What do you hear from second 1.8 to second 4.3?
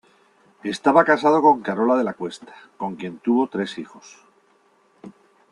de la Cuesta, con quien tuvo tres hijos.